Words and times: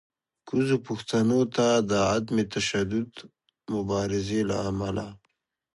کوزو 0.47 0.77
پښتنو 0.87 1.41
ته 1.55 1.67
د 1.89 1.91
عدم 2.13 2.35
تشدد 2.53 3.11
مبارزې 3.73 4.41
له 4.49 4.57
امله 4.69 5.05